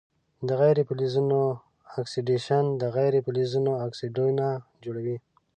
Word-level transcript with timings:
د 0.47 0.49
غیر 0.61 0.77
فلزونو 0.87 1.39
اکسیدیشن 1.99 2.63
د 2.81 2.83
غیر 2.95 3.13
فلزونو 3.25 3.71
اکسایدونه 3.85 4.45
جوړوي. 4.83 5.17